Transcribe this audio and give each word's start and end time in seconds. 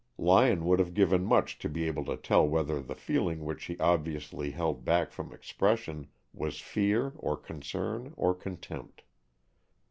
Lyon 0.17 0.65
would 0.65 0.79
have 0.79 0.95
given 0.95 1.23
much 1.23 1.59
to 1.59 1.69
be 1.69 1.85
able 1.85 2.03
to 2.05 2.17
tell 2.17 2.47
whether 2.49 2.81
the 2.81 2.95
feeling 2.95 3.45
which 3.45 3.61
she 3.61 3.77
obviously 3.77 4.49
held 4.49 4.83
back 4.83 5.11
from 5.11 5.31
expression 5.31 6.07
was 6.33 6.59
fear 6.59 7.13
or 7.17 7.37
concern 7.37 8.11
or 8.17 8.33
contempt. 8.33 9.03